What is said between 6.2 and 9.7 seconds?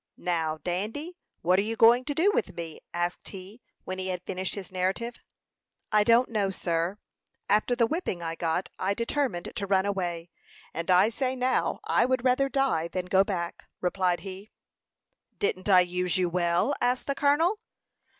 know, sir. After the whipping I got, I determined to